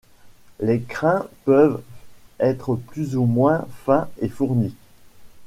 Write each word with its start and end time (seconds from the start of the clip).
Les 0.59 0.81
crins 0.81 1.27
peuvent 1.45 1.79
être 2.39 2.73
plus 2.73 3.15
ou 3.15 3.25
moins 3.25 3.67
fins 3.83 4.07
ou 4.19 4.29
fournis. 4.29 4.73